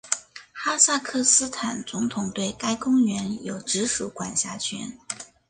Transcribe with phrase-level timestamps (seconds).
[0.51, 4.97] 哈萨克斯坦总统对该公园有直属管辖权。